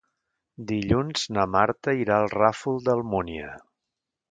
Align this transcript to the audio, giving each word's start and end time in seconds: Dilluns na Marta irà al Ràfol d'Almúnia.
Dilluns 0.71 1.25
na 1.37 1.43
Marta 1.57 1.95
irà 2.05 2.17
al 2.23 2.33
Ràfol 2.37 2.83
d'Almúnia. 2.89 3.55